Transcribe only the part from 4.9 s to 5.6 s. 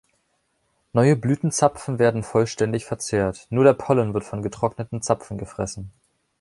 Zapfen